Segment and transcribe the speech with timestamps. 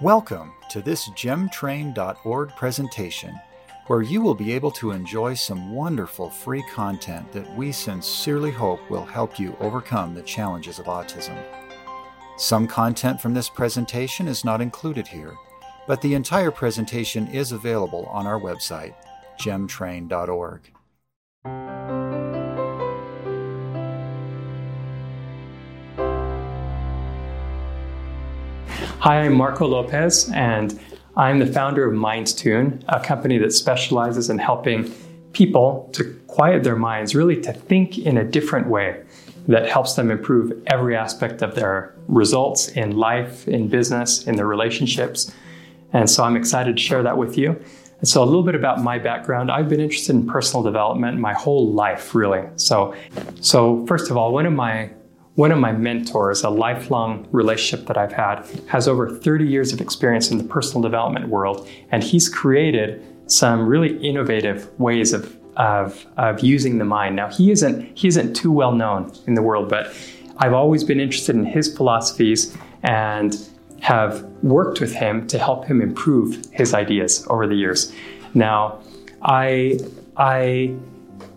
[0.00, 3.38] Welcome to this gemtrain.org presentation,
[3.86, 8.80] where you will be able to enjoy some wonderful free content that we sincerely hope
[8.88, 11.36] will help you overcome the challenges of autism.
[12.38, 15.34] Some content from this presentation is not included here,
[15.86, 18.94] but the entire presentation is available on our website,
[19.38, 21.79] gemtrain.org.
[29.00, 30.78] Hi, I'm Marco Lopez, and
[31.16, 34.92] I'm the founder of MindTune, a company that specializes in helping
[35.32, 39.02] people to quiet their minds, really to think in a different way
[39.48, 44.46] that helps them improve every aspect of their results in life, in business, in their
[44.46, 45.34] relationships.
[45.94, 47.58] And so I'm excited to share that with you.
[48.00, 49.50] And so, a little bit about my background.
[49.50, 52.46] I've been interested in personal development my whole life, really.
[52.56, 52.94] So,
[53.40, 54.90] so first of all, one of my
[55.34, 59.80] one of my mentors, a lifelong relationship that I've had, has over 30 years of
[59.80, 66.04] experience in the personal development world, and he's created some really innovative ways of, of,
[66.16, 67.14] of using the mind.
[67.16, 69.94] Now, he isn't, he isn't too well known in the world, but
[70.38, 73.38] I've always been interested in his philosophies and
[73.80, 77.92] have worked with him to help him improve his ideas over the years.
[78.34, 78.80] Now,
[79.22, 79.78] I,
[80.16, 80.74] I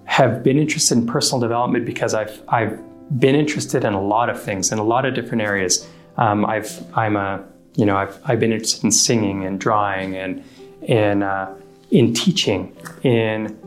[0.05, 2.79] have been interested in personal development because I've, I've
[3.19, 5.87] been interested in a lot of things in a lot of different areas.
[6.17, 7.43] Um, I've I'm a
[7.75, 10.43] you know I've I've been interested in singing and drawing and
[10.83, 11.55] in uh,
[11.91, 13.57] in teaching in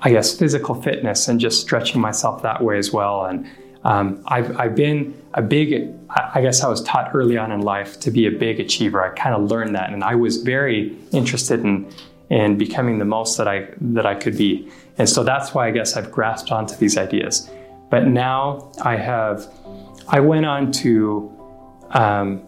[0.00, 3.24] I guess physical fitness and just stretching myself that way as well.
[3.24, 3.46] And
[3.84, 8.00] um, I've I've been a big I guess I was taught early on in life
[8.00, 9.02] to be a big achiever.
[9.02, 11.90] I kind of learned that, and I was very interested in
[12.30, 14.70] in becoming the most that I that I could be.
[14.98, 17.48] And so that's why I guess I've grasped onto these ideas.
[17.90, 19.48] But now I have,
[20.08, 21.32] I went on to,
[21.90, 22.42] um,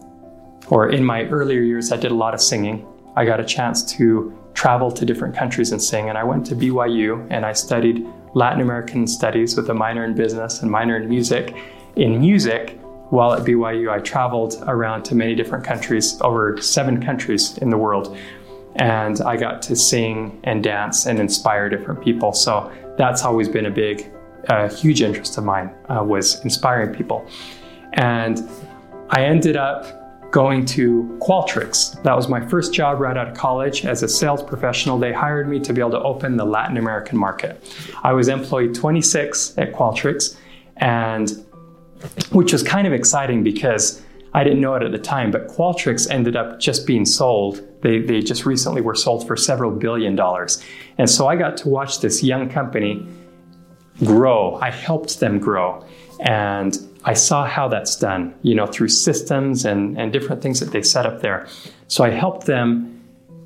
[0.67, 2.85] or in my earlier years, I did a lot of singing.
[3.15, 6.09] I got a chance to travel to different countries and sing.
[6.09, 10.13] And I went to BYU and I studied Latin American studies with a minor in
[10.13, 11.55] business and minor in music.
[11.95, 17.57] In music, while at BYU, I traveled around to many different countries, over seven countries
[17.57, 18.17] in the world.
[18.77, 22.31] And I got to sing and dance and inspire different people.
[22.31, 24.09] So that's always been a big
[24.49, 27.27] a huge interest of mine uh, was inspiring people.
[27.93, 28.49] And
[29.09, 32.01] I ended up going to Qualtrics.
[32.03, 34.97] That was my first job right out of college as a sales professional.
[34.97, 37.61] They hired me to be able to open the Latin American market.
[38.03, 40.37] I was employee 26 at Qualtrics,
[40.77, 41.45] and
[42.31, 44.01] which was kind of exciting because
[44.33, 47.61] I didn't know it at the time, but Qualtrics ended up just being sold.
[47.81, 50.63] They, they just recently were sold for several billion dollars.
[50.97, 53.05] And so I got to watch this young company
[54.03, 54.55] grow.
[54.55, 55.85] I helped them grow.
[56.19, 60.71] And I saw how that's done, you know, through systems and, and different things that
[60.71, 61.47] they set up there.
[61.87, 63.01] So I helped them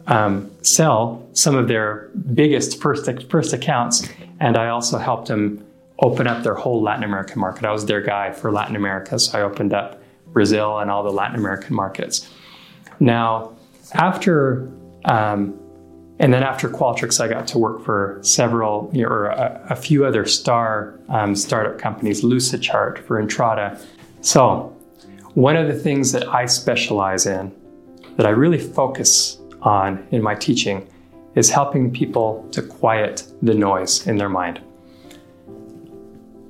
[0.07, 4.07] um, sell some of their biggest first, first accounts.
[4.39, 5.65] And I also helped them
[5.99, 7.63] open up their whole Latin American market.
[7.63, 9.17] I was their guy for Latin America.
[9.17, 12.29] So I opened up Brazil and all the Latin American markets.
[12.99, 13.55] Now,
[13.93, 14.69] after
[15.05, 15.57] um,
[16.19, 20.25] and then after Qualtrics, I got to work for several or a, a few other
[20.25, 23.79] star um, startup companies, Lucidchart for Entrata.
[24.21, 24.71] So,
[25.33, 27.53] one of the things that I specialize in,
[28.15, 30.87] that I really focus on in my teaching,
[31.35, 34.61] is helping people to quiet the noise in their mind.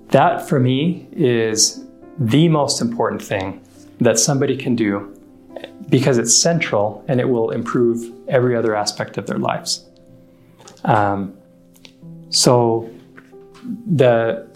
[0.10, 1.84] That for me is
[2.20, 3.66] the most important thing
[4.00, 5.12] that somebody can do
[5.90, 9.86] because it's central and it will improve every other aspect of their lives.
[10.84, 11.38] Um,
[12.30, 12.90] so,
[13.86, 14.48] the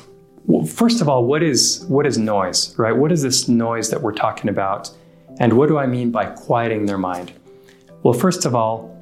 [0.68, 2.96] first of all, what is what is noise, right?
[2.96, 4.92] What is this noise that we're talking about,
[5.40, 7.34] and what do I mean by quieting their mind?
[8.04, 8.98] Well, first of all,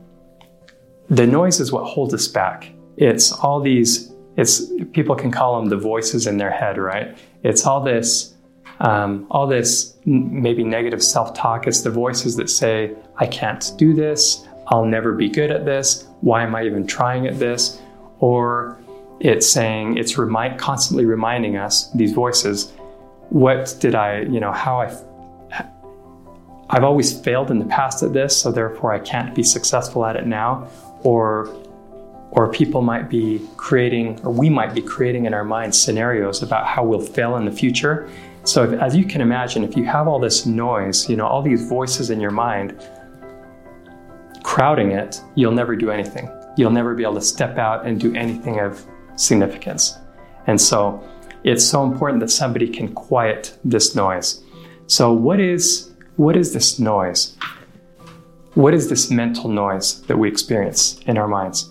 [1.10, 2.72] the noise is what holds us back.
[2.98, 4.14] It's all these.
[4.36, 4.62] It's
[4.94, 7.18] people can call them the voices in their head, right?
[7.44, 8.36] It's all this
[8.80, 13.94] um, all this maybe negative self talk It's the voices that say, I can't do
[13.94, 17.82] this, I'll never be good at this, why am I even trying at this?
[18.20, 18.78] Or
[19.20, 22.74] it's saying, it's remind, constantly reminding us, these voices,
[23.30, 24.96] what did I, you know, how I,
[26.70, 30.16] I've always failed in the past at this, so therefore I can't be successful at
[30.16, 30.68] it now.
[31.04, 31.56] Or
[32.32, 36.68] or people might be creating, or we might be creating in our minds scenarios about
[36.68, 38.10] how we'll fail in the future.
[38.44, 41.42] So, if, as you can imagine, if you have all this noise, you know, all
[41.42, 42.80] these voices in your mind
[44.58, 46.28] crowding it, you'll never do anything.
[46.58, 48.84] You'll never be able to step out and do anything of
[49.16, 49.96] significance.
[50.48, 51.08] And so,
[51.44, 54.44] it's so important that somebody can quiet this noise.
[54.88, 57.38] So, what is what is this noise?
[58.56, 61.70] what is this mental noise that we experience in our minds?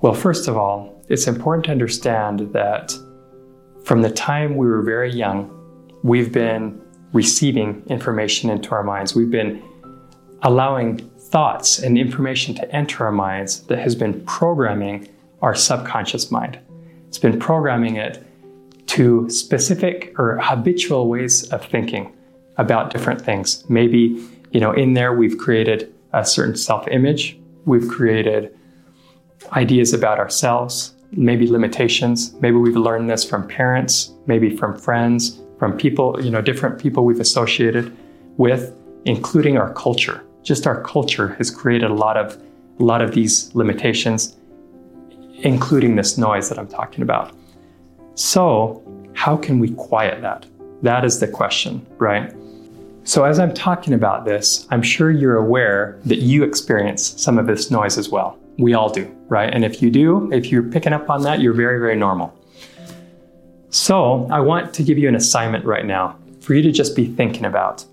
[0.00, 2.92] Well, first of all, it's important to understand that
[3.84, 5.38] from the time we were very young,
[6.02, 6.82] we've been
[7.12, 9.14] receiving information into our minds.
[9.14, 9.62] We've been
[10.42, 15.08] allowing thoughts and information to enter our minds that has been programming
[15.40, 16.58] our subconscious mind.
[17.08, 18.24] It's been programming it
[18.88, 22.14] to specific or habitual ways of thinking
[22.58, 23.64] about different things.
[23.70, 28.54] Maybe, you know, in there we've created a certain self-image, we've created
[29.52, 32.34] ideas about ourselves, maybe limitations.
[32.40, 37.06] Maybe we've learned this from parents, maybe from friends, from people, you know, different people
[37.06, 37.96] we've associated
[38.36, 38.76] with,
[39.06, 40.22] including our culture.
[40.42, 42.40] Just our culture has created a lot of
[42.80, 44.36] a lot of these limitations,
[45.40, 47.36] including this noise that I'm talking about.
[48.14, 48.82] So,
[49.14, 50.46] how can we quiet that?
[50.82, 52.34] That is the question, right?
[53.04, 57.46] So, as I'm talking about this, I'm sure you're aware that you experience some of
[57.46, 58.38] this noise as well.
[58.58, 59.52] We all do, right?
[59.52, 62.34] And if you do, if you're picking up on that, you're very, very normal.
[63.70, 67.06] So, I want to give you an assignment right now for you to just be
[67.06, 67.84] thinking about.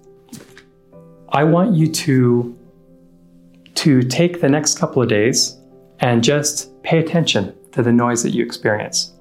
[1.32, 2.56] I want you to
[3.76, 5.58] to take the next couple of days
[6.00, 9.14] and just pay attention to the noise that you experience.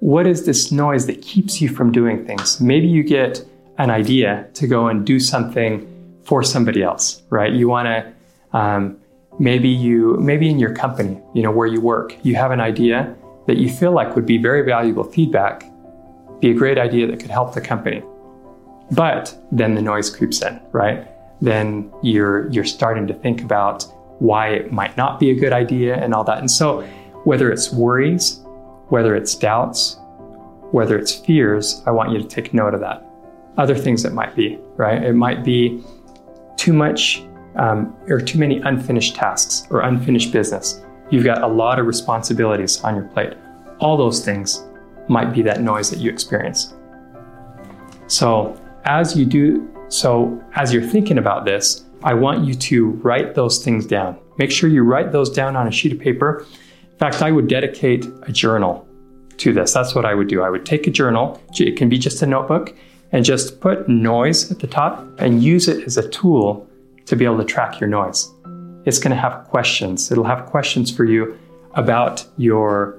[0.00, 2.60] What is this noise that keeps you from doing things?
[2.60, 3.44] Maybe you get
[3.78, 5.86] an idea to go and do something
[6.24, 7.52] for somebody else, right?
[7.52, 8.98] You want to um,
[9.38, 13.14] maybe you maybe in your company you know where you work you have an idea
[13.46, 15.64] that you feel like would be very valuable feedback
[16.40, 18.02] be a great idea that could help the company
[18.90, 21.08] but then the noise creeps in right
[21.42, 23.84] then you're you're starting to think about
[24.20, 26.80] why it might not be a good idea and all that and so
[27.24, 28.40] whether it's worries
[28.88, 29.98] whether it's doubts
[30.70, 33.04] whether it's fears i want you to take note of that
[33.58, 35.82] other things it might be right it might be
[36.56, 37.24] too much
[37.56, 40.82] um, or too many unfinished tasks or unfinished business.
[41.10, 43.34] You've got a lot of responsibilities on your plate.
[43.80, 44.64] All those things
[45.08, 46.74] might be that noise that you experience.
[48.06, 53.34] So, as you do, so as you're thinking about this, I want you to write
[53.34, 54.18] those things down.
[54.38, 56.46] Make sure you write those down on a sheet of paper.
[56.90, 58.88] In fact, I would dedicate a journal
[59.36, 59.74] to this.
[59.74, 60.42] That's what I would do.
[60.42, 62.74] I would take a journal, it can be just a notebook,
[63.12, 66.66] and just put noise at the top and use it as a tool
[67.04, 68.32] to be able to track your noise.
[68.86, 70.10] It's going to have questions.
[70.10, 71.38] It'll have questions for you
[71.74, 72.98] about your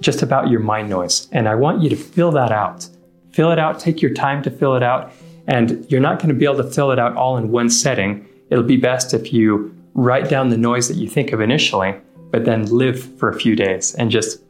[0.00, 1.28] just about your mind noise.
[1.32, 2.88] And I want you to fill that out.
[3.30, 5.12] Fill it out, take your time to fill it out.
[5.46, 8.26] And you're not going to be able to fill it out all in one setting.
[8.50, 11.94] It'll be best if you write down the noise that you think of initially,
[12.30, 14.40] but then live for a few days and just,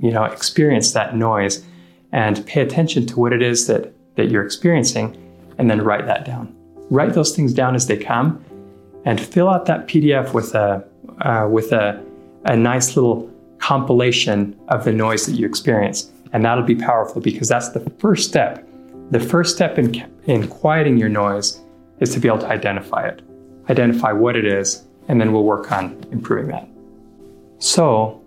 [0.00, 1.64] you know, experience that noise
[2.12, 5.16] and pay attention to what it is that, that you're experiencing
[5.58, 6.56] and then write that down
[6.90, 8.42] write those things down as they come,
[9.04, 10.84] and fill out that PDF with a
[11.20, 12.02] uh, with a,
[12.44, 17.48] a nice little compilation of the noise that you experience, and that'll be powerful because
[17.48, 18.65] that's the first step.
[19.10, 19.94] The first step in
[20.24, 21.62] in quieting your noise
[22.00, 23.22] is to be able to identify it,
[23.70, 26.68] identify what it is, and then we'll work on improving that.
[27.58, 28.20] So,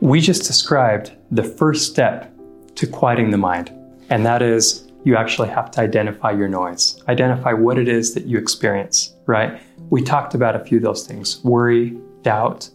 [0.00, 2.32] we just described the first step
[2.76, 3.72] to quieting the mind,
[4.10, 8.26] and that is you actually have to identify your noise, identify what it is that
[8.26, 9.60] you experience, right?
[9.90, 12.70] We talked about a few of those things worry, doubt,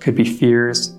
[0.00, 0.94] could be fears,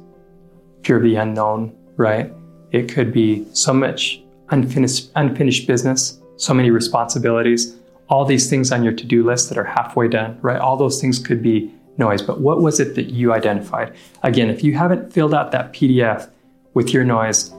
[0.84, 2.34] fear of the unknown, right?
[2.72, 7.76] It could be so much unfinished, unfinished business, so many responsibilities,
[8.10, 10.60] all these things on your to do list that are halfway done, right?
[10.60, 12.22] All those things could be noise.
[12.22, 13.96] But what was it that you identified?
[14.24, 16.30] Again, if you haven't filled out that PDF
[16.74, 17.52] with your noise,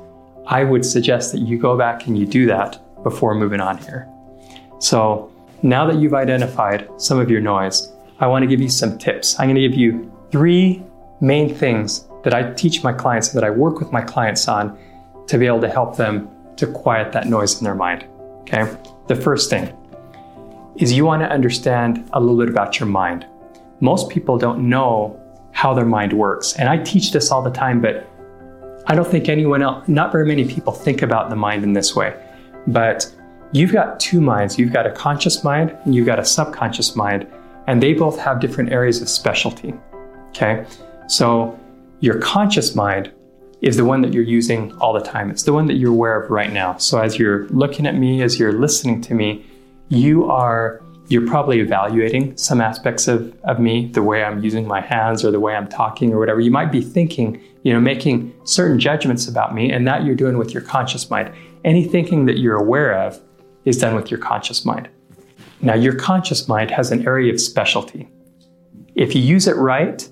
[0.47, 4.09] I would suggest that you go back and you do that before moving on here.
[4.79, 5.31] So
[5.63, 9.39] now that you've identified some of your noise, I want to give you some tips.
[9.39, 10.83] I'm going to give you three
[11.21, 14.79] main things that I teach my clients, that I work with my clients on
[15.27, 18.05] to be able to help them to quiet that noise in their mind.
[18.41, 18.77] Okay.
[19.07, 19.75] The first thing
[20.77, 23.27] is you want to understand a little bit about your mind.
[23.81, 25.19] Most people don't know
[25.53, 26.55] how their mind works.
[26.55, 28.07] And I teach this all the time, but
[28.87, 31.97] I don't think anyone else, not very many people think about the mind in this
[31.97, 32.15] way.
[32.67, 33.11] But
[33.53, 34.59] you've got two minds.
[34.59, 37.27] You've got a conscious mind and you've got a subconscious mind,
[37.67, 39.75] and they both have different areas of specialty.
[40.29, 40.65] Okay.
[41.07, 41.59] So
[42.01, 43.13] your conscious mind
[43.61, 45.31] is the one that you're using all the time.
[45.31, 46.77] It's the one that you're aware of right now.
[46.77, 49.45] So as you're looking at me, as you're listening to me,
[49.89, 54.83] you are you're probably evaluating some aspects of, of me, the way I'm using my
[54.83, 56.39] hands or the way I'm talking or whatever.
[56.39, 60.37] You might be thinking, you know, making certain judgments about me, and that you're doing
[60.37, 61.35] with your conscious mind.
[61.65, 63.21] Any thinking that you're aware of
[63.65, 64.91] is done with your conscious mind.
[65.63, 68.09] Now, your conscious mind has an area of specialty.
[68.95, 70.07] If you use it right,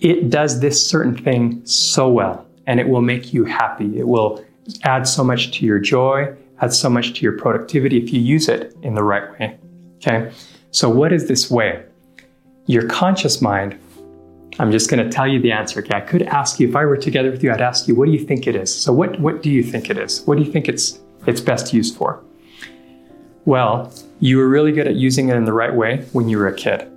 [0.00, 3.98] it does this certain thing so well, and it will make you happy.
[3.98, 4.42] It will
[4.84, 8.48] add so much to your joy, add so much to your productivity if you use
[8.48, 9.58] it in the right way.
[9.96, 10.32] Okay?
[10.70, 11.84] So, what is this way?
[12.64, 13.78] Your conscious mind,
[14.58, 15.80] I'm just going to tell you the answer.
[15.80, 15.94] Okay?
[15.94, 18.12] I could ask you, if I were together with you, I'd ask you, what do
[18.12, 18.74] you think it is?
[18.74, 20.22] So, what, what do you think it is?
[20.22, 22.24] What do you think it's, it's best used for?
[23.44, 26.48] Well, you were really good at using it in the right way when you were
[26.48, 26.88] a kid.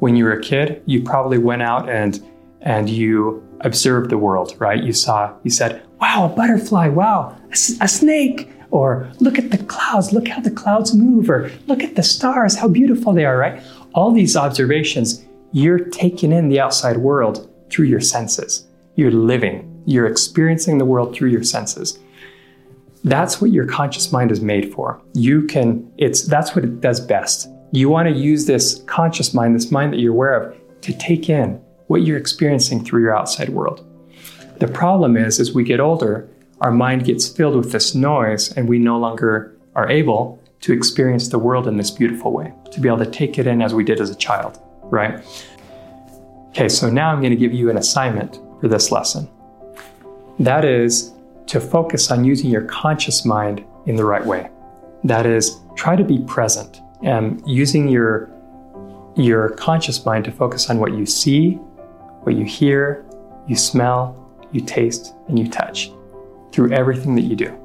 [0.00, 2.22] When you were a kid, you probably went out and
[2.64, 4.82] and you observed the world, right?
[4.82, 9.58] You saw, you said, wow, a butterfly, wow, a, a, snake, or look at the
[9.58, 13.36] clouds, look how the clouds move, or look at the stars, how beautiful they are,
[13.36, 13.62] right?
[13.94, 18.66] All these observations, you're taking in the outside world through your senses.
[18.96, 21.98] You're living, you're experiencing the world through your senses.
[23.04, 25.00] That's what your conscious mind is made for.
[25.14, 27.48] You can, it's, that's what it does best.
[27.72, 31.28] You want to use this conscious mind, this mind that you're aware of, to take
[31.28, 31.60] in
[31.92, 33.86] what you're experiencing through your outside world.
[34.60, 36.26] The problem is, as we get older,
[36.62, 41.28] our mind gets filled with this noise and we no longer are able to experience
[41.28, 43.84] the world in this beautiful way, to be able to take it in as we
[43.84, 45.22] did as a child, right?
[46.48, 49.28] Okay, so now I'm going to give you an assignment for this lesson.
[50.38, 51.12] That is
[51.48, 54.48] to focus on using your conscious mind in the right way.
[55.04, 58.30] That is, try to be present and using your,
[59.14, 61.60] your conscious mind to focus on what you see,
[62.22, 63.04] what you hear,
[63.46, 64.18] you smell,
[64.52, 65.90] you taste, and you touch
[66.52, 67.58] through everything that you do.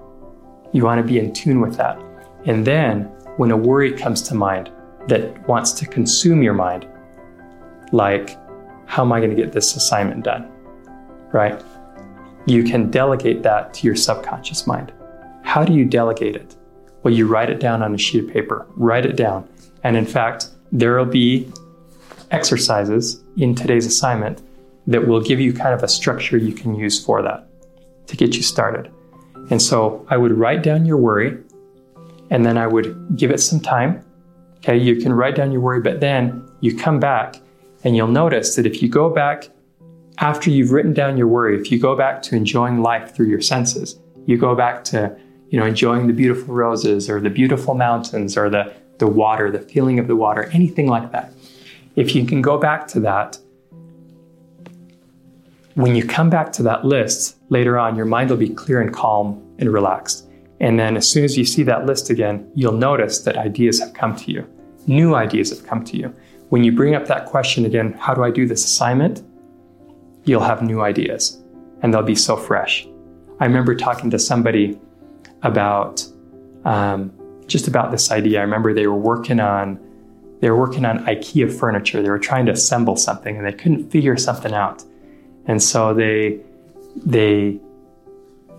[0.72, 2.00] You want to be in tune with that.
[2.46, 3.04] And then
[3.38, 4.72] when a worry comes to mind
[5.08, 6.88] that wants to consume your mind,
[7.92, 8.38] like,
[8.86, 10.50] how am I going to get this assignment done?
[11.32, 11.62] Right?
[12.46, 14.94] You can delegate that to your subconscious mind.
[15.44, 16.56] How do you delegate it?
[17.04, 19.48] Well, you write it down on a sheet of paper, write it down.
[19.84, 21.52] And in fact, there will be
[22.32, 24.42] exercises in today's assignment
[24.88, 27.48] that will give you kind of a structure you can use for that
[28.08, 28.92] to get you started.
[29.50, 31.38] And so I would write down your worry
[32.30, 34.04] and then I would give it some time.
[34.58, 37.40] Okay, you can write down your worry, but then you come back
[37.84, 39.50] and you'll notice that if you go back
[40.18, 43.42] after you've written down your worry, if you go back to enjoying life through your
[43.42, 45.16] senses, you go back to,
[45.50, 49.60] you know, enjoying the beautiful roses or the beautiful mountains or the, the water, the
[49.60, 51.32] feeling of the water, anything like that.
[51.96, 53.38] If you can go back to that,
[55.78, 58.92] when you come back to that list later on, your mind will be clear and
[58.92, 60.28] calm and relaxed.
[60.60, 63.94] And then as soon as you see that list again, you'll notice that ideas have
[63.94, 64.50] come to you.
[64.88, 66.12] New ideas have come to you.
[66.50, 69.22] When you bring up that question again, how do I do this assignment?
[70.24, 71.44] You'll have new ideas
[71.84, 72.88] and they'll be so fresh.
[73.40, 74.80] I remember talking to somebody
[75.44, 76.04] about
[76.66, 77.14] um,
[77.46, 78.40] just about this idea.
[78.40, 79.80] I remember they were working on
[80.42, 82.02] they were working on IKEA furniture.
[82.02, 84.84] They were trying to assemble something and they couldn't figure something out.
[85.48, 86.40] And so they
[87.06, 87.60] they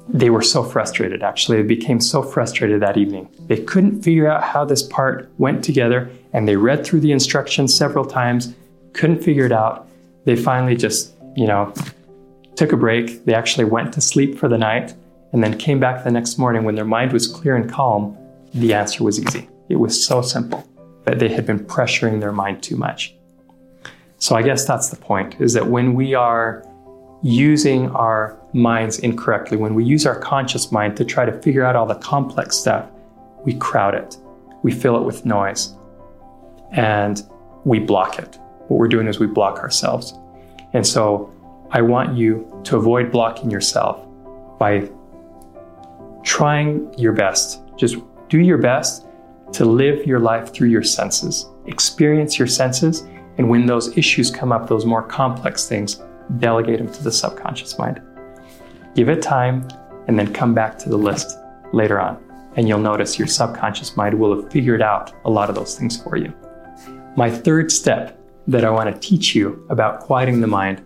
[0.09, 1.59] they were so frustrated actually.
[1.59, 3.29] They became so frustrated that evening.
[3.47, 7.75] They couldn't figure out how this part went together and they read through the instructions
[7.75, 8.55] several times,
[8.95, 9.87] couldn't figure it out.
[10.25, 11.73] They finally just, you know,
[12.57, 13.25] took a break.
[13.25, 14.95] They actually went to sleep for the night
[15.33, 18.17] and then came back the next morning when their mind was clear and calm.
[18.55, 19.49] The answer was easy.
[19.69, 20.67] It was so simple,
[21.05, 23.15] but they had been pressuring their mind too much.
[24.19, 26.65] So I guess that's the point is that when we are
[27.23, 31.77] using our minds incorrectly, when we use our conscious mind to try to figure out
[31.77, 32.89] all the complex stuff,
[33.45, 34.17] we crowd it,
[34.63, 35.75] we fill it with noise,
[36.73, 37.23] and
[37.65, 38.39] we block it.
[38.69, 40.15] What we're doing is we block ourselves.
[40.73, 41.33] And so
[41.71, 44.05] I want you to avoid blocking yourself
[44.59, 44.89] by
[46.23, 47.63] trying your best.
[47.77, 47.97] Just
[48.29, 49.07] do your best
[49.53, 53.07] to live your life through your senses, experience your senses,
[53.39, 56.03] and when those issues come up, those more complex things,
[56.37, 58.01] delegate them to the subconscious mind.
[58.95, 59.67] Give it time
[60.07, 61.39] and then come back to the list
[61.73, 62.23] later on.
[62.57, 66.03] And you'll notice your subconscious mind will have figured out a lot of those things
[66.03, 66.33] for you.
[67.17, 70.83] My third step that I want to teach you about quieting the mind,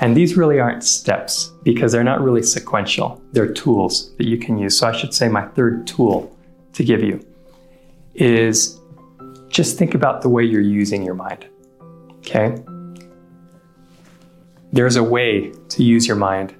[0.00, 4.58] and these really aren't steps because they're not really sequential, they're tools that you can
[4.58, 4.76] use.
[4.76, 6.36] So I should say, my third tool
[6.72, 7.24] to give you
[8.14, 8.78] is
[9.48, 11.46] just think about the way you're using your mind.
[12.18, 12.56] Okay?
[14.72, 16.54] There's a way to use your mind,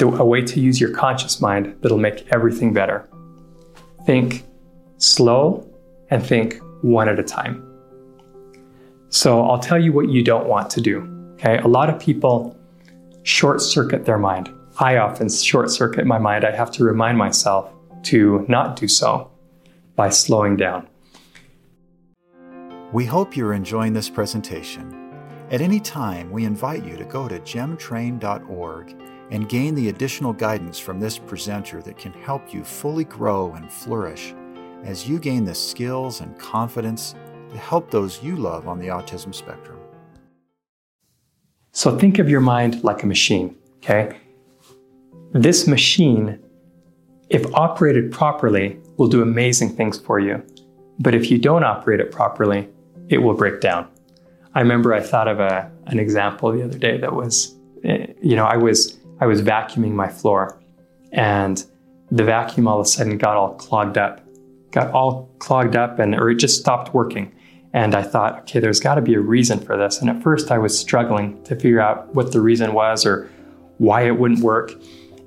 [0.00, 3.08] a way to use your conscious mind that'll make everything better.
[4.04, 4.44] Think
[4.98, 5.68] slow
[6.10, 7.62] and think one at a time.
[9.10, 11.08] So I'll tell you what you don't want to do.
[11.34, 11.58] Okay.
[11.58, 12.56] A lot of people
[13.22, 14.50] short circuit their mind.
[14.78, 16.44] I often short circuit my mind.
[16.44, 17.72] I have to remind myself
[18.04, 19.30] to not do so
[19.94, 20.88] by slowing down.
[22.92, 25.05] We hope you're enjoying this presentation.
[25.48, 28.96] At any time, we invite you to go to gemtrain.org
[29.30, 33.70] and gain the additional guidance from this presenter that can help you fully grow and
[33.70, 34.34] flourish
[34.82, 37.14] as you gain the skills and confidence
[37.50, 39.78] to help those you love on the autism spectrum.
[41.70, 44.18] So think of your mind like a machine, okay?
[45.30, 46.40] This machine,
[47.30, 50.44] if operated properly, will do amazing things for you.
[50.98, 52.68] But if you don't operate it properly,
[53.08, 53.88] it will break down.
[54.56, 58.34] I remember I thought of a, an example the other day that was, eh, you
[58.34, 60.58] know, I was I was vacuuming my floor,
[61.12, 61.62] and
[62.10, 64.26] the vacuum all of a sudden got all clogged up,
[64.70, 67.34] got all clogged up, and or it just stopped working.
[67.74, 70.00] And I thought, okay, there's got to be a reason for this.
[70.00, 73.28] And at first, I was struggling to figure out what the reason was or
[73.76, 74.72] why it wouldn't work.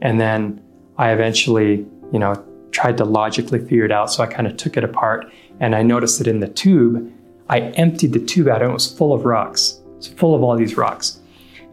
[0.01, 0.59] And then
[0.98, 4.12] I eventually, you know, tried to logically figure it out.
[4.12, 7.13] So I kind of took it apart and I noticed that in the tube,
[7.50, 9.79] I emptied the tube out and it was full of rocks.
[9.98, 11.20] It's full of all these rocks.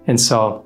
[0.06, 0.64] And so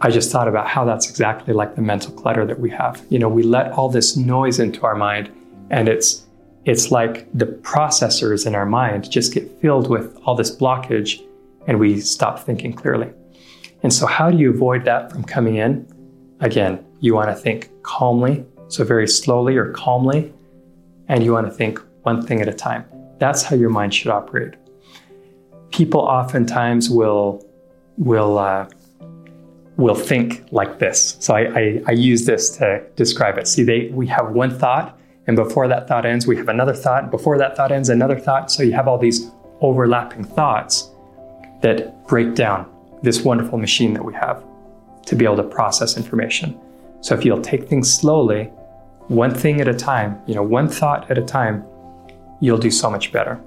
[0.00, 3.04] I just thought about how that's exactly like the mental clutter that we have.
[3.10, 5.30] You know, we let all this noise into our mind
[5.70, 6.26] and it's
[6.64, 11.22] it's like the processors in our mind just get filled with all this blockage
[11.66, 13.08] and we stop thinking clearly.
[13.82, 15.86] And so, how do you avoid that from coming in?
[16.40, 20.32] Again, you want to think calmly, so very slowly or calmly,
[21.08, 22.84] and you want to think one thing at a time.
[23.20, 24.54] That's how your mind should operate.
[25.70, 27.46] People oftentimes will
[27.96, 28.68] will uh,
[29.76, 31.16] will think like this.
[31.20, 33.46] So I, I, I use this to describe it.
[33.46, 34.98] See, they we have one thought
[35.30, 37.12] and before that thought ends, we have another thought.
[37.12, 38.50] Before that thought ends, another thought.
[38.50, 40.90] So you have all these overlapping thoughts
[41.62, 42.68] that break down
[43.02, 44.44] this wonderful machine that we have
[45.06, 46.58] to be able to process information.
[47.00, 48.46] So if you'll take things slowly,
[49.06, 51.64] one thing at a time, you know, one thought at a time,
[52.40, 53.40] you'll do so much better.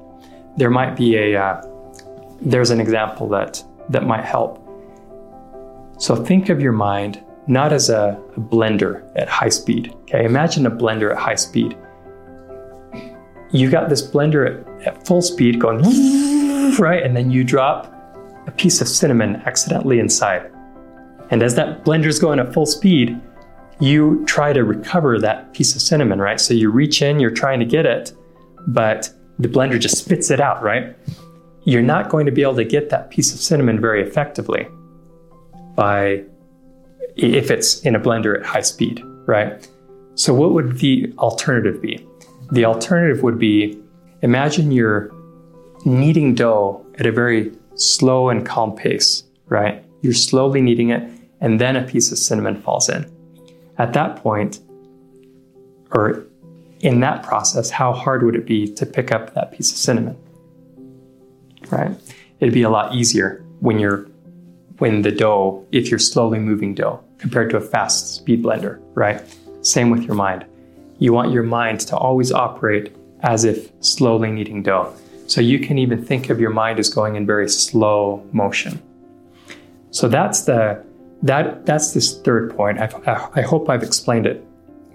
[0.57, 1.61] There might be a, uh,
[2.41, 4.59] there's an example that that might help.
[5.97, 9.93] So think of your mind not as a, a blender at high speed.
[10.03, 11.77] Okay, imagine a blender at high speed.
[13.51, 15.79] You've got this blender at, at full speed going,
[16.79, 17.03] right?
[17.03, 17.93] And then you drop
[18.47, 20.51] a piece of cinnamon accidentally inside.
[21.29, 23.19] And as that blender's going at full speed,
[23.79, 26.39] you try to recover that piece of cinnamon, right?
[26.39, 28.13] So you reach in, you're trying to get it,
[28.67, 30.95] but the blender just spits it out, right?
[31.65, 34.67] You're not going to be able to get that piece of cinnamon very effectively
[35.75, 36.23] by
[37.15, 39.67] if it's in a blender at high speed, right?
[40.15, 42.05] So, what would the alternative be?
[42.51, 43.79] The alternative would be
[44.21, 45.11] imagine you're
[45.85, 49.83] kneading dough at a very slow and calm pace, right?
[50.01, 51.09] You're slowly kneading it,
[51.41, 53.09] and then a piece of cinnamon falls in.
[53.77, 54.59] At that point,
[55.91, 56.25] or
[56.83, 60.17] in that process, how hard would it be to pick up that piece of cinnamon?
[61.71, 61.91] Right?
[62.39, 64.05] It'd be a lot easier when you're
[64.79, 69.21] when the dough, if you're slowly moving dough compared to a fast speed blender, right?
[69.61, 70.45] Same with your mind.
[70.97, 74.93] You want your mind to always operate as if slowly kneading dough.
[75.27, 78.81] So you can even think of your mind as going in very slow motion.
[79.91, 80.83] So that's the
[81.21, 82.79] that that's this third point.
[82.79, 84.43] I've, I hope I've explained it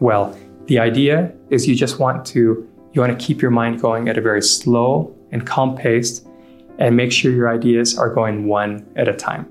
[0.01, 0.37] well.
[0.69, 4.19] The idea is you just want to you want to keep your mind going at
[4.19, 6.23] a very slow and calm pace
[6.79, 9.49] and make sure your ideas are going one at a time.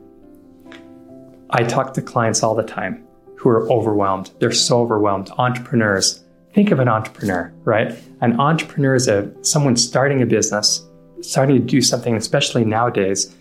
[1.49, 3.03] I talk to clients all the time
[3.35, 4.29] who are overwhelmed.
[4.39, 5.31] They're so overwhelmed.
[5.39, 6.23] Entrepreneurs.
[6.53, 7.97] Think of an entrepreneur, right?
[8.21, 10.85] An entrepreneur is a someone starting a business,
[11.21, 13.35] starting to do something, especially nowadays.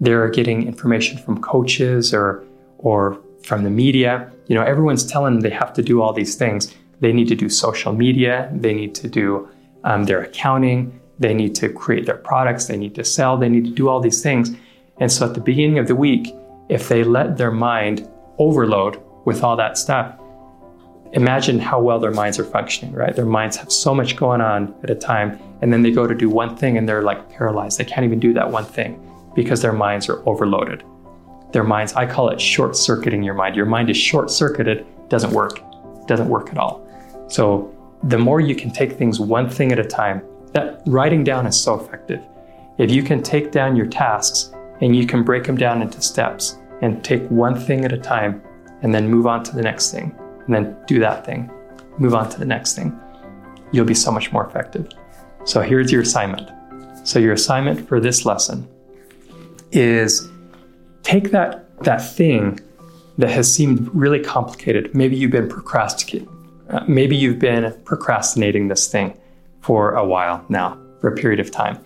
[0.00, 2.42] They're getting information from coaches or
[2.78, 4.32] or from the media.
[4.48, 6.74] You know, everyone's telling them they have to do all these things.
[7.02, 8.48] They need to do social media.
[8.54, 9.48] They need to do
[9.82, 11.00] um, their accounting.
[11.18, 12.66] They need to create their products.
[12.66, 13.36] They need to sell.
[13.36, 14.52] They need to do all these things.
[14.98, 16.32] And so at the beginning of the week,
[16.68, 20.16] if they let their mind overload with all that stuff,
[21.12, 23.14] imagine how well their minds are functioning, right?
[23.14, 26.14] Their minds have so much going on at a time, and then they go to
[26.14, 27.78] do one thing and they're like paralyzed.
[27.78, 29.00] They can't even do that one thing
[29.34, 30.84] because their minds are overloaded.
[31.52, 33.56] Their minds, I call it short circuiting your mind.
[33.56, 35.60] Your mind is short circuited, doesn't work,
[36.06, 36.81] doesn't work at all.
[37.32, 41.46] So the more you can take things one thing at a time, that writing down
[41.46, 42.20] is so effective.
[42.78, 46.58] If you can take down your tasks and you can break them down into steps,
[46.82, 48.42] and take one thing at a time
[48.82, 50.14] and then move on to the next thing
[50.44, 51.50] and then do that thing,
[51.98, 52.98] move on to the next thing.
[53.70, 54.88] You'll be so much more effective.
[55.44, 56.50] So here's your assignment.
[57.06, 58.68] So your assignment for this lesson
[59.70, 60.28] is
[61.04, 62.60] take that that thing
[63.16, 64.94] that has seemed really complicated.
[64.94, 66.41] Maybe you've been procrastinating.
[66.72, 69.16] Uh, maybe you've been procrastinating this thing
[69.60, 70.78] for a while now.
[71.00, 71.84] for a period of time.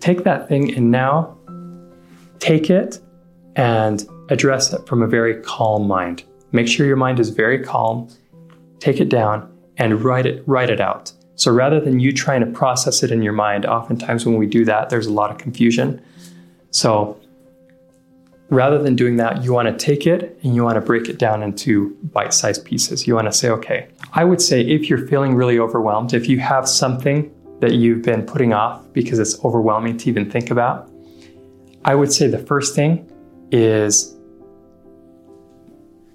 [0.00, 1.36] Take that thing and now
[2.38, 2.98] take it
[3.54, 6.24] and address it from a very calm mind.
[6.52, 8.08] Make sure your mind is very calm.
[8.78, 9.46] Take it down
[9.76, 11.12] and write it write it out.
[11.34, 14.64] So rather than you trying to process it in your mind, oftentimes when we do
[14.64, 16.00] that, there's a lot of confusion.
[16.70, 17.19] So
[18.50, 21.18] rather than doing that, you want to take it and you want to break it
[21.18, 23.06] down into bite sized pieces.
[23.06, 26.40] You want to say, okay, I would say if you're feeling really overwhelmed, if you
[26.40, 30.90] have something that you've been putting off because it's overwhelming to even think about,
[31.84, 33.10] I would say the first thing
[33.52, 34.16] is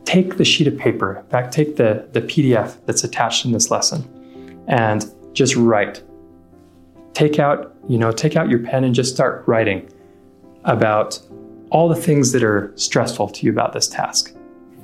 [0.04, 3.72] take the sheet of paper, in fact, take the, the PDF that's attached in this
[3.72, 6.04] lesson and just write.
[7.14, 9.90] Take out, you know, take out your pen and just start writing
[10.66, 11.20] about
[11.72, 14.36] all the things that are stressful to you about this task.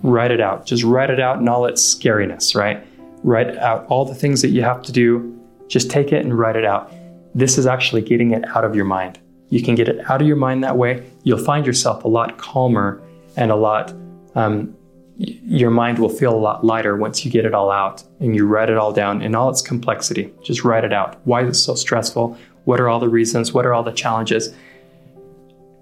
[0.04, 0.66] Write it out.
[0.66, 2.86] Just write it out in all its scariness, right?
[3.24, 5.38] Write out all the things that you have to do.
[5.68, 6.92] Just take it and write it out.
[7.36, 9.20] This is actually getting it out of your mind.
[9.50, 11.10] You can get it out of your mind that way.
[11.24, 13.02] You'll find yourself a lot calmer
[13.38, 13.94] and a lot
[14.36, 14.76] um,
[15.18, 18.48] your mind will feel a lot lighter once you get it all out and you
[18.48, 20.34] write it all down in all its complexity.
[20.42, 21.20] Just write it out.
[21.26, 22.38] Why is it so stressful?
[22.64, 23.54] What are all the reasons?
[23.54, 24.54] What are all the challenges?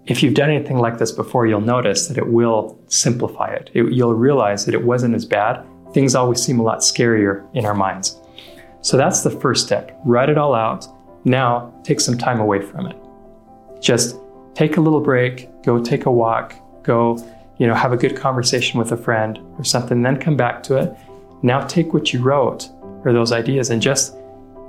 [0.10, 3.69] If you've done anything like this before, you'll notice that it will simplify it.
[3.76, 3.93] it.
[3.93, 5.63] You'll realize that it wasn't as bad.
[5.93, 8.19] Things always seem a lot scarier in our minds.
[8.82, 9.95] So that's the first step.
[10.04, 10.88] Write it all out.
[11.26, 12.98] Now take some time away from it.
[13.80, 14.15] Just
[14.56, 17.17] take a little break, go take a walk, go
[17.60, 20.78] you know, have a good conversation with a friend or something, then come back to
[20.78, 20.95] it.
[21.43, 22.69] Now take what you wrote
[23.06, 24.15] or those ideas and just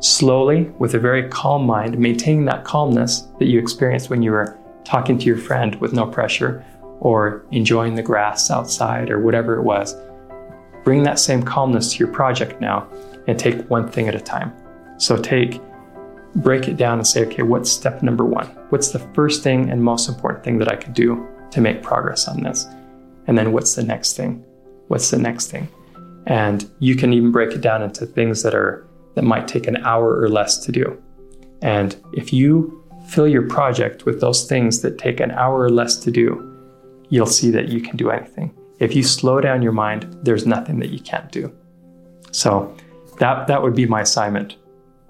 [0.01, 4.59] slowly, with a very calm mind, maintaining that calmness that you experienced when you were
[4.91, 6.65] talking to your friend with no pressure
[6.99, 9.95] or enjoying the grass outside or whatever it was.
[10.83, 12.89] Bring that same calmness to your project now
[13.29, 14.53] and take one thing at a time.
[14.99, 15.61] So take,
[16.37, 18.47] break it down and say, okay, what's step number one?
[18.71, 22.27] What's the first thing and most important thing that I could do to make progress
[22.27, 22.67] on this?
[23.29, 24.45] And then what's the next thing?
[24.89, 25.69] What's the next thing?
[26.27, 29.77] And you can even break it down into things that are that might take an
[29.79, 31.01] hour or less to do.
[31.63, 32.80] And if you
[33.11, 36.47] fill your project with those things that take an hour or less to do,
[37.09, 38.55] you'll see that you can do anything.
[38.79, 41.53] If you slow down your mind, there's nothing that you can't do.
[42.31, 42.75] So
[43.19, 44.57] that that would be my assignment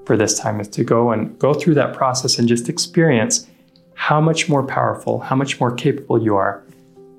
[0.06, 3.46] for this time is to go and go through that process and just experience
[3.94, 6.64] how much more powerful, how much more capable you are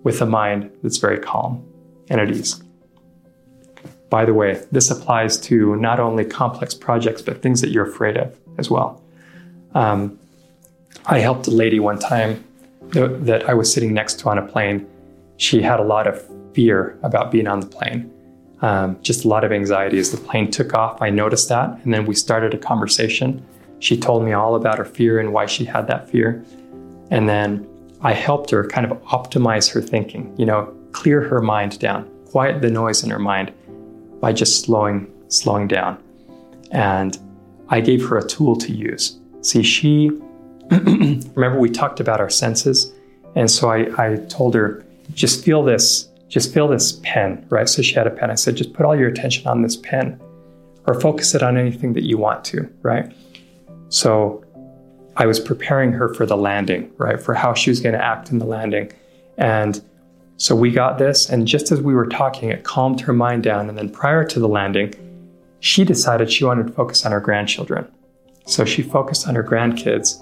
[0.04, 1.64] with a mind that's very calm
[2.10, 2.62] and at ease.
[4.10, 8.18] By the way, this applies to not only complex projects, but things that you're afraid
[8.18, 9.02] of as well.
[9.74, 10.20] Um,
[11.06, 12.44] I helped a lady one time
[12.90, 14.88] that I was sitting next to on a plane.
[15.38, 16.24] She had a lot of
[16.54, 18.12] fear about being on the plane,
[18.62, 21.02] um, just a lot of anxiety as the plane took off.
[21.02, 23.44] I noticed that, and then we started a conversation.
[23.80, 26.44] She told me all about her fear and why she had that fear.
[27.10, 27.68] And then
[28.02, 32.62] I helped her kind of optimize her thinking, you know, clear her mind down, quiet
[32.62, 33.54] the noise in her mind
[34.20, 35.98] by just slowing slowing down.
[36.72, 37.18] And
[37.70, 39.20] I gave her a tool to use.
[39.42, 40.12] See, she
[41.36, 42.94] remember we talked about our senses,
[43.36, 47.68] and so I, I told her, just feel this, just feel this pen, right?
[47.68, 48.32] So she had a pen.
[48.32, 50.20] I said, just put all your attention on this pen
[50.88, 53.12] or focus it on anything that you want to, right?
[53.90, 54.44] So
[55.18, 57.22] I was preparing her for the landing, right?
[57.22, 58.92] For how she was going to act in the landing.
[59.38, 59.84] And
[60.38, 61.30] so we got this.
[61.30, 63.70] And just as we were talking, it calmed her mind down.
[63.70, 64.94] And then prior to the landing,
[65.60, 67.88] she decided she wanted to focus on her grandchildren.
[68.48, 70.20] So she focused on her grandkids.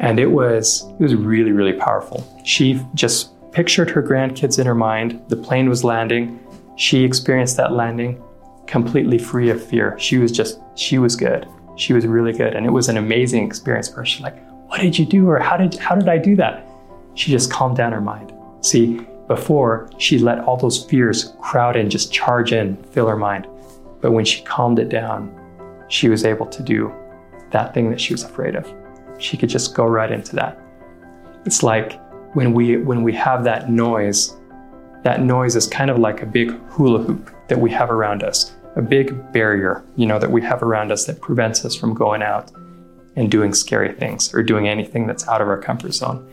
[0.00, 2.24] And it was it was really, really powerful.
[2.44, 5.20] She just pictured her grandkids in her mind.
[5.28, 6.38] The plane was landing.
[6.76, 8.22] She experienced that landing
[8.66, 9.98] completely free of fear.
[9.98, 12.54] She was just, she was good she was really good.
[12.54, 14.04] And it was an amazing experience for her.
[14.04, 14.36] She's like,
[14.68, 15.28] what did you do?
[15.28, 16.66] Or how did, how did I do that?
[17.14, 18.32] She just calmed down her mind.
[18.60, 23.46] See, before she let all those fears crowd in, just charge in, fill her mind.
[24.00, 25.34] But when she calmed it down,
[25.88, 26.92] she was able to do
[27.50, 28.70] that thing that she was afraid of.
[29.18, 30.58] She could just go right into that.
[31.44, 32.00] It's like
[32.34, 34.36] when we when we have that noise,
[35.02, 38.54] that noise is kind of like a big hula hoop that we have around us
[38.78, 42.22] a big barrier, you know, that we have around us that prevents us from going
[42.22, 42.52] out
[43.16, 46.30] and doing scary things or doing anything that's out of our comfort zone.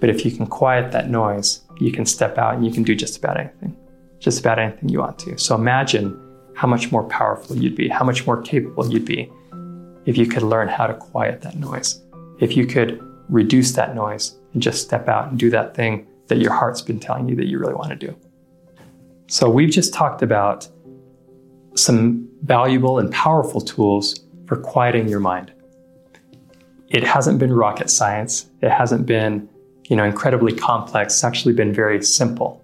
[0.00, 2.94] But if you can quiet that noise, you can step out and you can do
[2.94, 3.76] just about anything,
[4.18, 5.36] just about anything you want to.
[5.38, 6.18] So imagine
[6.54, 9.30] how much more powerful you'd be, how much more capable you'd be
[10.06, 12.00] if you could learn how to quiet that noise,
[12.40, 16.38] if you could reduce that noise and just step out and do that thing that
[16.38, 18.16] your heart's been telling you that you really want to do.
[19.26, 20.68] So we've just talked about
[21.74, 25.52] some valuable and powerful tools for quieting your mind.
[26.90, 28.48] it hasn't been rocket science.
[28.60, 29.48] It hasn't been,
[29.88, 31.14] you know, incredibly complex.
[31.14, 32.62] It's actually been very simple.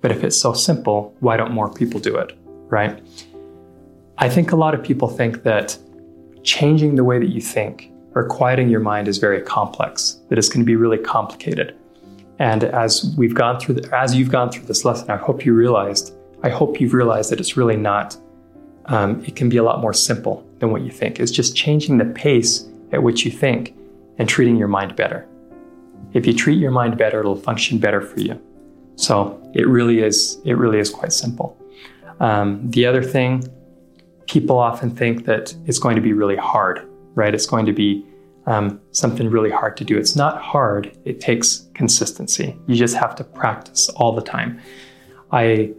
[0.00, 2.36] But if it's so simple, why don't more people do it,
[2.68, 3.00] right?
[4.18, 5.78] I think a lot of people think that
[6.42, 10.48] changing the way that you think or quieting your mind is very complex, that it's
[10.48, 11.76] going to be really complicated.
[12.38, 15.54] And as we've gone through, the, as you've gone through this lesson, I hope you
[15.54, 18.16] realized, I hope you've realized that it's really not.
[18.86, 21.20] Um, it can be a lot more simple than what you think.
[21.20, 23.74] It's just changing the pace at which you think
[24.18, 25.26] and treating your mind better.
[26.14, 28.40] If you treat your mind better, it'll function better for you.
[28.96, 30.38] So it really is.
[30.44, 31.56] It really is quite simple.
[32.20, 33.44] Um, the other thing,
[34.26, 36.87] people often think that it's going to be really hard,
[37.18, 37.34] right?
[37.34, 38.06] It's going to be
[38.46, 39.98] um, something really hard to do.
[39.98, 40.96] It's not hard.
[41.04, 42.56] It takes consistency.
[42.66, 44.58] You just have to practice all the time.
[45.32, 45.74] I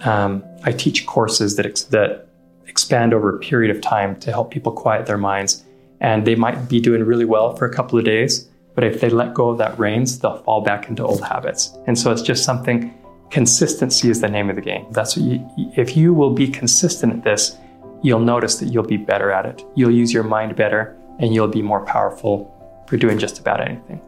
[0.00, 2.26] um, I teach courses that ex- that
[2.66, 5.64] expand over a period of time to help people quiet their minds,
[6.00, 9.10] and they might be doing really well for a couple of days, but if they
[9.10, 11.76] let go of that reins, they'll fall back into old habits.
[11.86, 12.94] And so it's just something.
[13.30, 14.86] Consistency is the name of the game.
[14.90, 15.72] That's what you.
[15.76, 17.56] If you will be consistent at this,
[18.02, 19.62] you'll notice that you'll be better at it.
[19.74, 24.00] You'll use your mind better and you'll be more powerful for doing just about anything.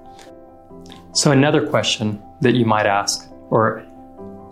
[1.12, 3.84] So, another question that you might ask, or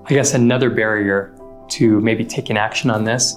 [0.05, 1.35] I guess another barrier
[1.71, 3.37] to maybe taking action on this,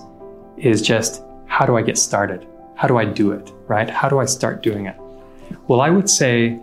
[0.58, 2.46] is just how do I get started?
[2.76, 3.90] How do I do it, right?
[3.90, 4.96] How do I start doing it?
[5.68, 6.60] Well, I would say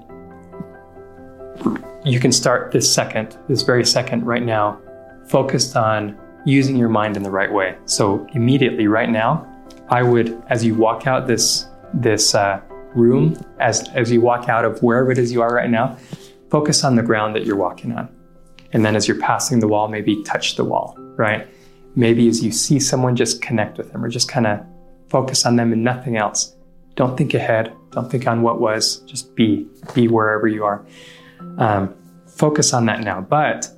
[2.05, 4.81] you can start this second, this very second right now,
[5.29, 7.77] focused on using your mind in the right way.
[7.85, 9.47] So, immediately right now,
[9.89, 12.61] I would, as you walk out this this uh,
[12.95, 15.97] room as, as you walk out of wherever it is you are right now,
[16.51, 18.09] focus on the ground that you're walking on.
[18.73, 21.49] And then as you're passing the wall, maybe touch the wall, right?
[21.97, 24.65] Maybe as you see someone, just connect with them or just kind of
[25.09, 26.55] focus on them and nothing else.
[26.95, 27.73] Don't think ahead.
[27.91, 28.99] Don't think on what was.
[29.01, 29.67] Just be.
[29.95, 30.85] Be wherever you are.
[31.59, 31.95] Um,
[32.27, 33.21] focus on that now.
[33.21, 33.69] But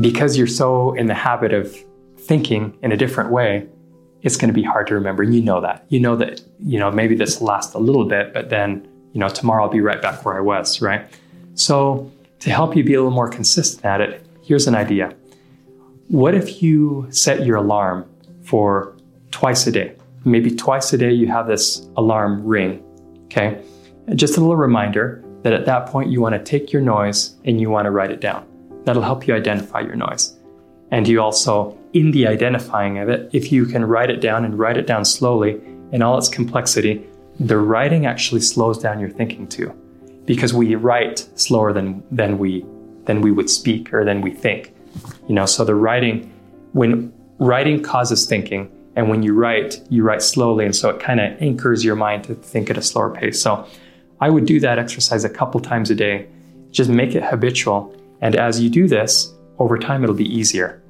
[0.00, 1.76] because you're so in the habit of
[2.18, 3.66] thinking in a different way,
[4.22, 5.22] it's going to be hard to remember.
[5.22, 5.84] And you know that.
[5.88, 9.20] You know that, you know, maybe this will last a little bit, but then, you
[9.20, 11.06] know, tomorrow I'll be right back where I was, right?
[11.54, 15.14] So to help you be a little more consistent at it, here's an idea.
[16.08, 18.08] What if you set your alarm
[18.44, 18.96] for
[19.30, 19.96] twice a day?
[20.24, 22.82] Maybe twice a day you have this alarm ring,
[23.24, 23.62] okay?
[24.06, 27.34] And just a little reminder that at that point you want to take your noise
[27.44, 28.46] and you want to write it down.
[28.84, 30.36] That'll help you identify your noise.
[30.90, 34.58] And you also in the identifying of it, if you can write it down and
[34.58, 35.60] write it down slowly
[35.92, 37.06] in all its complexity,
[37.38, 39.74] the writing actually slows down your thinking too.
[40.24, 42.64] Because we write slower than, than we
[43.04, 44.72] than we would speak or than we think.
[45.28, 46.32] You know, so the writing
[46.72, 51.20] when writing causes thinking, and when you write, you write slowly, and so it kind
[51.20, 53.40] of anchors your mind to think at a slower pace.
[53.40, 53.66] So
[54.20, 56.28] I would do that exercise a couple times a day.
[56.70, 57.94] Just make it habitual.
[58.22, 60.82] And as you do this, over time it'll be easier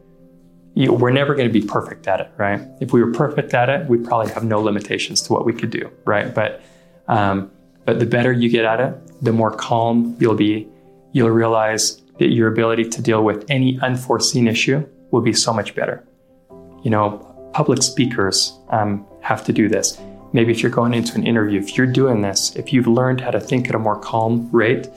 [0.75, 2.61] you, we're never going to be perfect at it, right?
[2.81, 5.71] If we were perfect at it, we'd probably have no limitations to what we could
[5.71, 6.35] do, right?
[6.35, 6.63] But
[7.09, 7.51] um,
[7.85, 10.69] but the better you get at it, the more calm you'll be.
[11.13, 15.75] You'll realize that your ability to deal with any unforeseen issue will be so much
[15.75, 16.07] better.
[16.85, 20.01] You know, public speakers um, have to do this.
[20.33, 23.31] Maybe if you're going into an interview, if you're doing this, if you've learned how
[23.31, 24.89] to think at a more calm rate,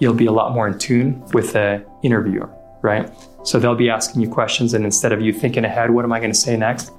[0.00, 2.50] you'll be a lot more in tune with the interviewer,
[2.82, 3.10] right?
[3.44, 6.18] So they'll be asking you questions, and instead of you thinking ahead, what am I
[6.18, 6.90] going to say next?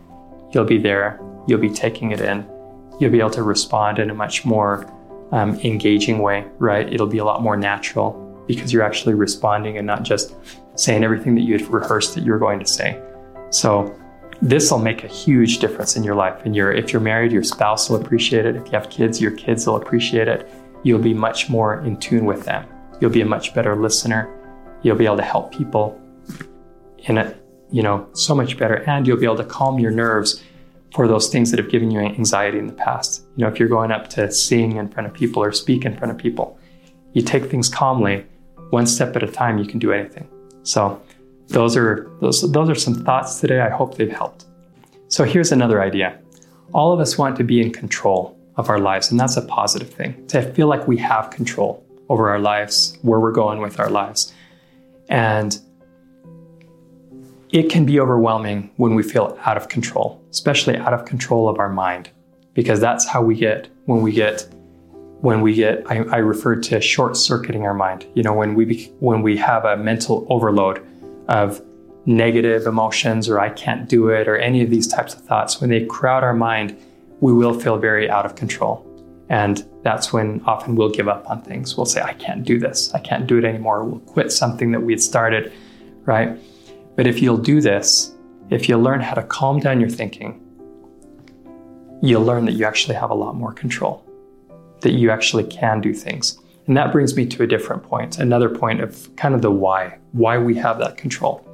[0.52, 2.46] You'll be there, you'll be taking it in,
[3.00, 4.92] you'll be able to respond in a much more
[5.32, 6.92] um, engaging way, right?
[6.92, 10.36] It'll be a lot more natural because you're actually responding and not just
[10.76, 13.02] saying everything that you had rehearsed that you were going to say.
[13.50, 13.98] So
[14.42, 16.44] this will make a huge difference in your life.
[16.46, 18.56] And if you're married, your spouse will appreciate it.
[18.56, 20.50] If you have kids, your kids will appreciate it.
[20.84, 22.68] You'll be much more in tune with them.
[23.02, 24.30] You'll be a much better listener.
[24.84, 26.00] You'll be able to help people
[27.00, 27.36] in a,
[27.72, 28.76] you know, so much better.
[28.88, 30.42] And you'll be able to calm your nerves
[30.94, 33.24] for those things that have given you anxiety in the past.
[33.36, 35.98] You know, if you're going up to sing in front of people or speak in
[35.98, 36.60] front of people,
[37.14, 38.26] you take things calmly,
[38.70, 40.30] one step at a time, you can do anything.
[40.64, 41.02] So
[41.48, 43.62] those are those those are some thoughts today.
[43.62, 44.46] I hope they've helped.
[45.08, 46.20] So here's another idea.
[46.74, 49.90] All of us want to be in control of our lives, and that's a positive
[49.90, 50.26] thing.
[50.28, 54.34] To feel like we have control over our lives, where we're going with our lives.
[55.08, 55.58] And
[57.52, 61.58] it can be overwhelming when we feel out of control, especially out of control of
[61.58, 62.10] our mind,
[62.54, 64.46] because that's how we get when we get
[65.22, 68.06] when we get I, I refer to short circuiting our mind.
[68.14, 70.86] You know, when we when we have a mental overload
[71.30, 71.62] of
[72.06, 75.70] negative emotions or I can't do it or any of these types of thoughts, when
[75.70, 76.78] they crowd our mind,
[77.22, 78.86] we will feel very out of control.
[79.30, 81.76] And that's when often we'll give up on things.
[81.76, 82.94] We'll say, I can't do this.
[82.94, 83.84] I can't do it anymore.
[83.84, 85.52] We'll quit something that we had started,
[86.06, 86.38] right?
[86.96, 88.14] But if you'll do this,
[88.50, 90.40] if you'll learn how to calm down your thinking,
[92.02, 94.06] you'll learn that you actually have a lot more control,
[94.82, 96.38] that you actually can do things.
[96.68, 99.98] And that brings me to a different point, another point of kind of the why,
[100.12, 101.48] why we have that control.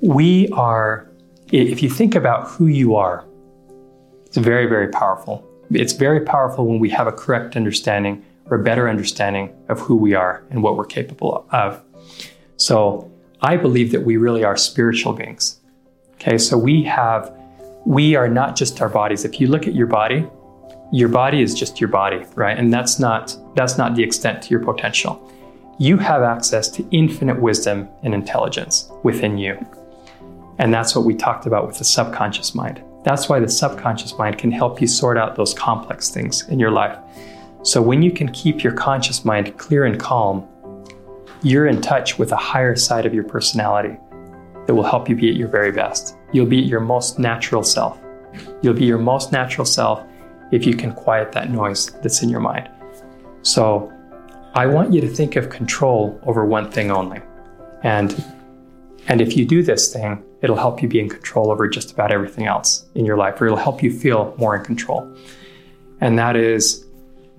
[0.00, 1.10] We are,
[1.50, 3.24] if you think about who you are,
[4.26, 5.47] it's very, very powerful.
[5.70, 9.96] It's very powerful when we have a correct understanding or a better understanding of who
[9.96, 11.82] we are and what we're capable of.
[12.56, 13.10] So
[13.42, 15.60] I believe that we really are spiritual beings.
[16.14, 17.32] Okay, so we have,
[17.86, 19.24] we are not just our bodies.
[19.24, 20.26] If you look at your body,
[20.90, 22.58] your body is just your body, right?
[22.58, 25.22] And that's not that's not the extent to your potential.
[25.78, 29.64] You have access to infinite wisdom and intelligence within you.
[30.58, 32.82] And that's what we talked about with the subconscious mind.
[33.04, 36.70] That's why the subconscious mind can help you sort out those complex things in your
[36.70, 36.98] life.
[37.62, 40.46] So when you can keep your conscious mind clear and calm,
[41.42, 43.96] you're in touch with a higher side of your personality
[44.66, 46.16] that will help you be at your very best.
[46.32, 47.98] You'll be your most natural self.
[48.62, 50.04] You'll be your most natural self
[50.52, 52.68] if you can quiet that noise that's in your mind.
[53.42, 53.92] So
[54.54, 57.20] I want you to think of control over one thing only.
[57.82, 58.24] And
[59.06, 62.12] and if you do this thing, it'll help you be in control over just about
[62.12, 65.12] everything else in your life, or it'll help you feel more in control.
[66.00, 66.84] And that is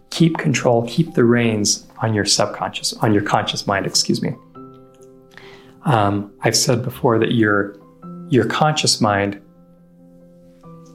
[0.09, 4.33] keep control, keep the reins on your subconscious, on your conscious mind, excuse me.
[5.85, 7.77] Um, I've said before that your
[8.29, 9.41] your conscious mind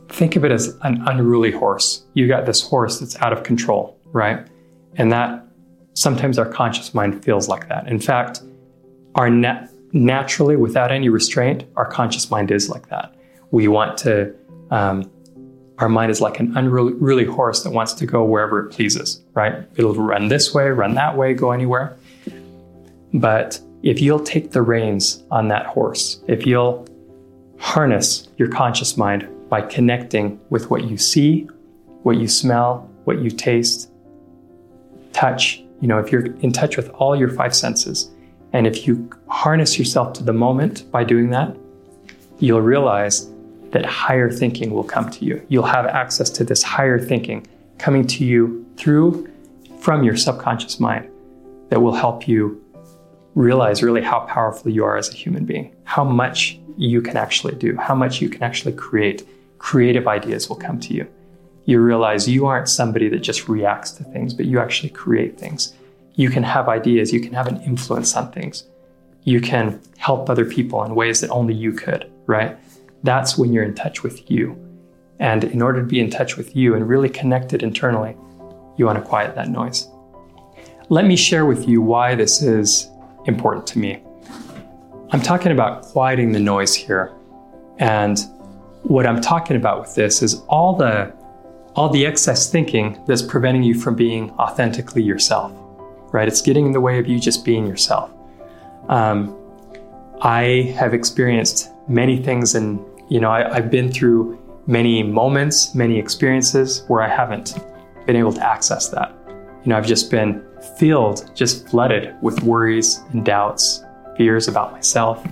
[0.08, 2.04] think of it as an unruly horse.
[2.14, 4.46] You got this horse that's out of control, right?
[4.94, 5.44] And that
[5.94, 7.88] sometimes our conscious mind feels like that.
[7.88, 8.42] In fact,
[9.16, 13.14] our nat- naturally, without any restraint, our conscious mind is like that.
[13.52, 14.35] We want to,
[14.70, 15.11] um,
[15.78, 19.66] our mind is like an unruly horse that wants to go wherever it pleases, right?
[19.76, 21.96] It'll run this way, run that way, go anywhere.
[23.12, 26.87] But if you'll take the reins on that horse, if you'll
[27.59, 31.48] harness your conscious mind by connecting with what you see,
[32.02, 33.90] what you smell, what you taste,
[35.12, 35.62] touch.
[35.80, 38.11] You know, if you're in touch with all your five senses,
[38.54, 41.54] and if you harness yourself to the moment by doing that,
[42.38, 43.28] you'll realize
[43.72, 45.44] that higher thinking will come to you.
[45.48, 47.46] You'll have access to this higher thinking
[47.78, 49.28] coming to you through
[49.80, 51.10] from your subconscious mind
[51.70, 52.64] that will help you
[53.34, 57.56] realize really how powerful you are as a human being, how much you can actually
[57.56, 59.26] do, how much you can actually create.
[59.58, 61.08] Creative ideas will come to you.
[61.64, 65.74] You realize you aren't somebody that just reacts to things, but you actually create things.
[66.14, 68.64] You can have ideas, you can have an influence on things.
[69.24, 72.57] You can help other people in ways that only you could, right?
[73.03, 74.59] That's when you're in touch with you.
[75.18, 78.16] And in order to be in touch with you and really connected internally,
[78.77, 79.88] you want to quiet that noise.
[80.88, 82.88] Let me share with you why this is
[83.27, 84.03] important to me.
[85.11, 87.12] I'm talking about quieting the noise here.
[87.79, 88.18] And
[88.83, 91.12] what I'm talking about with this is all the
[91.74, 95.53] all the excess thinking that's preventing you from being authentically yourself,
[96.14, 96.29] right?
[96.29, 98.09] It's getting in the way of you just being yourself.
[98.88, 99.37] Um,
[100.22, 105.98] I have experienced many things, and you know, I, I've been through many moments, many
[105.98, 107.59] experiences where I haven't
[108.07, 109.12] been able to access that.
[109.64, 110.46] You know, I've just been
[110.79, 113.83] filled, just flooded with worries and doubts
[114.16, 115.27] fears about myself,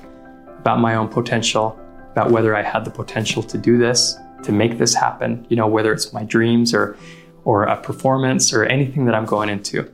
[0.59, 1.79] about my own potential,
[2.11, 5.69] about whether I had the potential to do this, to make this happen, you know,
[5.69, 6.97] whether it's my dreams or
[7.45, 9.89] or a performance or anything that I'm going into.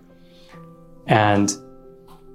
[1.09, 1.53] And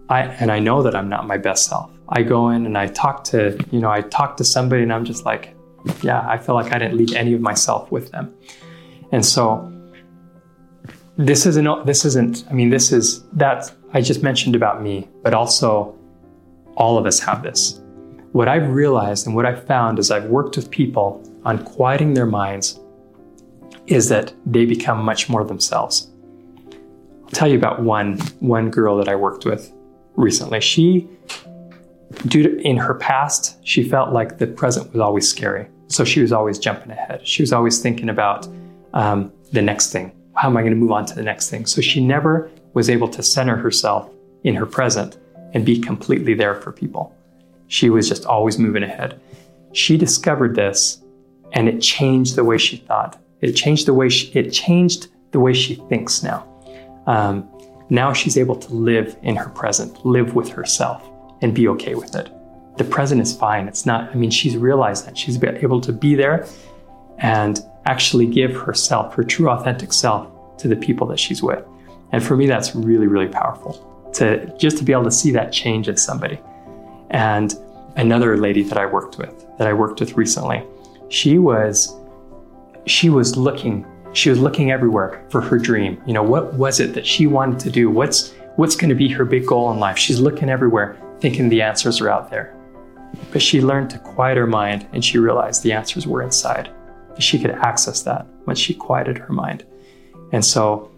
[0.09, 1.91] I and I know that I'm not my best self.
[2.09, 5.05] I go in and I talk to, you know, I talk to somebody and I'm
[5.05, 5.55] just like,
[6.01, 8.33] yeah, I feel like I didn't leave any of myself with them.
[9.11, 9.71] And so
[11.17, 15.33] this isn't this isn't I mean this is that I just mentioned about me, but
[15.33, 15.95] also
[16.75, 17.79] all of us have this.
[18.31, 22.25] What I've realized and what I've found as I've worked with people on quieting their
[22.25, 22.79] minds
[23.85, 26.12] is that they become much more themselves.
[27.33, 29.73] Tell you about one one girl that I worked with
[30.15, 30.61] recently.
[30.61, 31.07] She
[32.27, 35.67] due to in her past, she felt like the present was always scary.
[35.87, 37.27] So she was always jumping ahead.
[37.27, 38.47] She was always thinking about
[38.93, 40.11] um, the next thing.
[40.35, 41.65] How am I going to move on to the next thing?
[41.65, 44.09] So she never was able to center herself
[44.43, 45.17] in her present
[45.53, 47.15] and be completely there for people.
[47.67, 49.19] She was just always moving ahead.
[49.73, 51.01] She discovered this
[51.53, 53.19] and it changed the way she thought.
[53.41, 56.47] It changed the way she, it changed the way she thinks now.
[57.07, 57.49] Um,
[57.89, 61.07] now she's able to live in her present, live with herself,
[61.41, 62.31] and be okay with it.
[62.77, 63.67] The present is fine.
[63.67, 65.17] It's not, I mean, she's realized that.
[65.17, 66.47] She's able to be there
[67.19, 71.63] and actually give herself, her true authentic self, to the people that she's with.
[72.11, 75.51] And for me, that's really, really powerful to just to be able to see that
[75.51, 76.39] change in somebody.
[77.09, 77.53] And
[77.95, 80.63] another lady that I worked with, that I worked with recently,
[81.09, 81.95] she was
[82.85, 86.01] she was looking she was looking everywhere for her dream.
[86.05, 87.89] You know, what was it that she wanted to do?
[87.89, 89.97] What's what's going to be her big goal in life?
[89.97, 92.55] She's looking everywhere, thinking the answers are out there.
[93.31, 96.69] But she learned to quiet her mind and she realized the answers were inside.
[97.19, 99.65] She could access that when she quieted her mind.
[100.31, 100.91] And so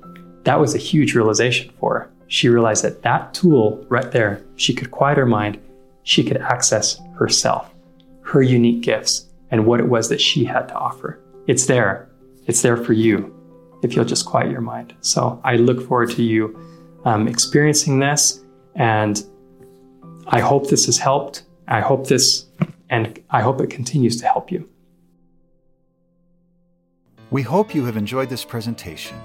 [0.44, 2.12] that was a huge realization for her.
[2.28, 5.60] She realized that that tool right there, she could quiet her mind,
[6.04, 7.74] she could access herself,
[8.22, 11.20] her unique gifts, and what it was that she had to offer.
[11.48, 12.05] It's there.
[12.46, 13.34] It's there for you
[13.82, 14.96] if you'll just quiet your mind.
[15.02, 16.60] So I look forward to you
[17.06, 18.42] um, experiencing this,
[18.76, 19.24] and
[20.28, 21.44] I hope this has helped.
[21.68, 22.46] I hope this,
[22.90, 24.70] and I hope it continues to help you.
[27.32, 29.18] We hope you have enjoyed this presentation.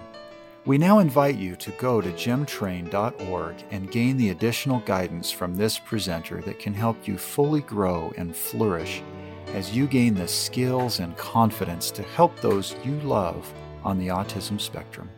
[0.67, 5.79] We now invite you to go to gemtrain.org and gain the additional guidance from this
[5.79, 9.03] presenter that can help you fully grow and flourish
[9.49, 13.53] as you gain the skills and confidence to help those you love
[13.85, 15.11] on the autism spectrum.